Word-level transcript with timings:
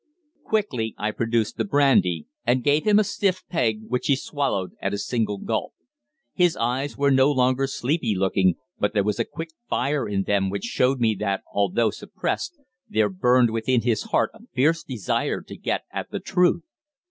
Quickly 0.43 0.95
I 0.97 1.11
produced 1.11 1.57
the 1.57 1.63
brandy, 1.63 2.25
and 2.43 2.63
gave 2.63 2.87
him 2.87 2.97
a 2.97 3.03
stiff 3.03 3.43
peg, 3.49 3.81
which 3.87 4.07
he 4.07 4.15
swallowed 4.15 4.71
at 4.81 4.95
a 4.95 4.97
single 4.97 5.37
gulp. 5.37 5.75
His 6.33 6.57
eyes 6.57 6.97
were 6.97 7.11
no 7.11 7.29
longer 7.31 7.67
sleepy 7.67 8.15
looking, 8.17 8.55
but 8.79 8.95
there 8.95 9.03
was 9.03 9.19
a 9.19 9.25
quick 9.25 9.49
fire 9.69 10.09
in 10.09 10.23
them 10.23 10.49
which 10.49 10.63
showed 10.63 10.99
me 10.99 11.13
that, 11.19 11.43
although 11.53 11.91
suppressed, 11.91 12.57
there 12.89 13.09
burned 13.09 13.51
within 13.51 13.81
his 13.81 14.01
heart 14.05 14.31
a 14.33 14.39
fierce 14.55 14.83
desire 14.83 15.39
to 15.41 15.55
get 15.55 15.83
at 15.93 16.09
the 16.09 16.19
truth. 16.19 16.63